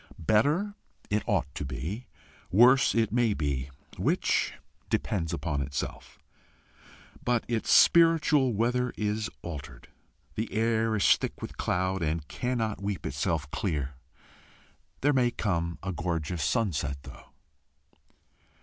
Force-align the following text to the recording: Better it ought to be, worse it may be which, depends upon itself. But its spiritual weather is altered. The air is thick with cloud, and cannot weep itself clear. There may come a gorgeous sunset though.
Better 0.17 0.73
it 1.11 1.21
ought 1.27 1.53
to 1.53 1.63
be, 1.63 2.07
worse 2.51 2.95
it 2.95 3.11
may 3.11 3.35
be 3.35 3.69
which, 3.97 4.53
depends 4.89 5.31
upon 5.31 5.61
itself. 5.61 6.17
But 7.23 7.45
its 7.47 7.69
spiritual 7.69 8.51
weather 8.55 8.91
is 8.97 9.29
altered. 9.43 9.89
The 10.33 10.51
air 10.53 10.95
is 10.95 11.17
thick 11.17 11.39
with 11.39 11.55
cloud, 11.57 12.01
and 12.01 12.27
cannot 12.27 12.81
weep 12.81 13.05
itself 13.05 13.51
clear. 13.51 13.93
There 15.01 15.13
may 15.13 15.29
come 15.29 15.77
a 15.83 15.91
gorgeous 15.93 16.43
sunset 16.43 16.97
though. 17.03 17.27